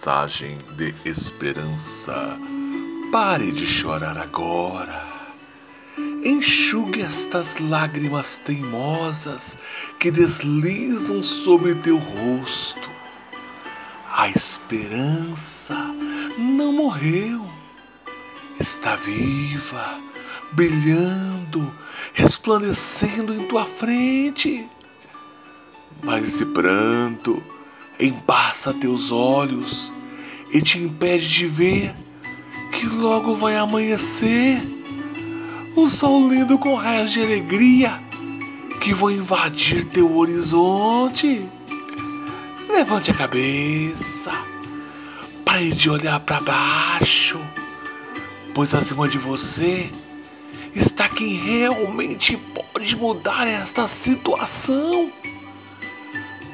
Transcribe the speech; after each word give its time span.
mensagem 0.00 0.58
de 0.76 0.94
esperança. 1.04 2.38
Pare 3.12 3.52
de 3.52 3.66
chorar 3.80 4.16
agora. 4.16 5.10
Enxugue 6.24 7.02
estas 7.02 7.46
lágrimas 7.60 8.26
teimosas 8.46 9.40
que 9.98 10.10
deslizam 10.10 11.22
sobre 11.44 11.74
teu 11.76 11.98
rosto. 11.98 12.90
A 14.16 14.28
esperança 14.28 15.94
não 16.38 16.72
morreu, 16.72 17.46
está 18.58 18.96
viva, 18.96 20.00
brilhando, 20.52 21.72
resplandecendo 22.14 23.34
em 23.34 23.46
tua 23.48 23.66
frente. 23.78 24.66
Mas 26.02 26.26
esse 26.26 26.44
pranto 26.46 27.42
embaça 28.00 28.74
teus 28.74 29.10
olhos 29.10 29.92
e 30.52 30.62
te 30.62 30.78
impede 30.78 31.28
de 31.28 31.46
ver 31.46 31.94
que 32.72 32.86
logo 32.86 33.36
vai 33.36 33.56
amanhecer. 33.56 34.62
O 35.76 35.90
sol 35.90 36.28
lindo 36.28 36.58
com 36.58 36.74
raios 36.74 37.12
de 37.12 37.20
alegria 37.20 38.00
que 38.80 38.94
vão 38.94 39.10
invadir 39.10 39.86
teu 39.90 40.16
horizonte. 40.16 41.48
Levante 42.68 43.10
a 43.10 43.14
cabeça, 43.14 44.44
pare 45.44 45.72
de 45.72 45.90
olhar 45.90 46.20
para 46.20 46.40
baixo, 46.40 47.40
pois 48.54 48.72
acima 48.72 49.08
de 49.08 49.18
você 49.18 49.90
está 50.74 51.08
quem 51.08 51.36
realmente 51.36 52.38
pode 52.54 52.96
mudar 52.96 53.46
esta 53.46 53.90
situação. 54.04 55.12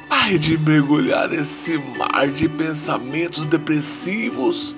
Pare 0.09 0.39
de 0.39 0.57
mergulhar 0.57 1.29
nesse 1.29 1.77
mar 1.97 2.27
de 2.29 2.49
pensamentos 2.49 3.45
depressivos. 3.47 4.75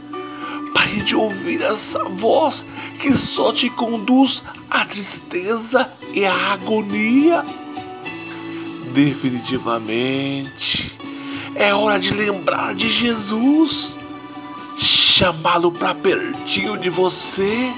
Pare 0.74 1.02
de 1.02 1.16
ouvir 1.16 1.62
essa 1.62 2.04
voz 2.20 2.56
que 3.00 3.16
só 3.36 3.54
te 3.54 3.70
conduz 3.72 4.42
à 4.72 4.86
tristeza 4.86 5.92
e 6.14 6.26
à 6.26 6.54
agonia. 6.54 7.46
Definitivamente, 8.94 10.98
é 11.56 11.74
hora 11.74 12.00
de 12.00 12.12
lembrar 12.12 12.74
de 12.74 12.90
Jesus, 12.90 13.94
chamá-lo 15.18 15.72
para 15.74 15.94
pertinho 15.96 16.78
de 16.80 16.90
você, 16.90 17.72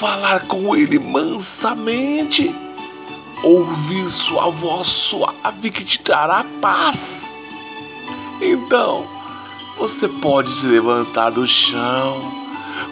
falar 0.00 0.40
com 0.48 0.74
ele 0.74 0.98
mansamente 0.98 2.52
ouvir 3.42 4.10
sua 4.28 4.50
voz 4.50 4.88
suave 5.10 5.70
que 5.70 5.84
te 5.84 5.98
trará 6.02 6.44
paz. 6.60 6.98
Então, 8.40 9.06
você 9.78 10.08
pode 10.20 10.52
se 10.60 10.66
levantar 10.66 11.30
do 11.30 11.46
chão 11.46 12.32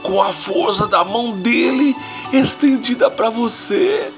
com 0.02 0.20
a 0.20 0.32
força 0.44 0.86
da 0.86 1.04
mão 1.04 1.32
dele 1.40 1.94
estendida 2.32 3.10
para 3.10 3.30
você. 3.30 4.12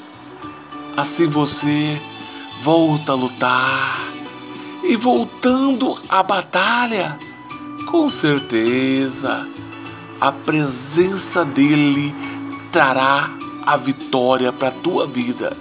Assim 0.97 1.27
você 1.29 2.01
volta 2.65 3.13
a 3.13 3.15
lutar 3.15 4.13
e 4.85 4.97
voltando 4.97 5.99
à 6.09 6.23
batalha, 6.23 7.19
com 7.91 8.11
certeza 8.21 9.49
a 10.21 10.33
presença 10.33 11.45
dele 11.47 12.15
trará 12.73 13.31
a 13.67 13.77
vitória 13.77 14.53
para 14.53 14.71
tua 14.71 15.07
vida. 15.07 15.57